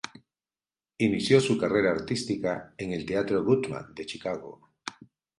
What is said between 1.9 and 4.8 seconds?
artística en el Teatro Goodman de Chicago.